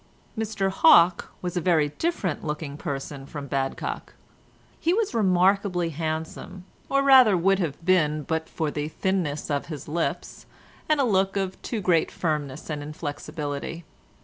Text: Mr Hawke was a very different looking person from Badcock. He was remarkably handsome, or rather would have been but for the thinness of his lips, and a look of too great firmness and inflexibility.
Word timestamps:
Mr 0.35 0.71
Hawke 0.71 1.31
was 1.43 1.55
a 1.55 1.61
very 1.61 1.89
different 1.89 2.43
looking 2.43 2.75
person 2.75 3.27
from 3.27 3.47
Badcock. 3.47 4.15
He 4.79 4.95
was 4.95 5.13
remarkably 5.13 5.89
handsome, 5.89 6.65
or 6.89 7.03
rather 7.03 7.37
would 7.37 7.59
have 7.59 7.85
been 7.85 8.23
but 8.23 8.49
for 8.49 8.71
the 8.71 8.87
thinness 8.87 9.51
of 9.51 9.67
his 9.67 9.87
lips, 9.87 10.47
and 10.89 10.99
a 10.99 11.03
look 11.03 11.37
of 11.37 11.61
too 11.61 11.81
great 11.81 12.09
firmness 12.09 12.67
and 12.67 12.81
inflexibility. 12.81 13.85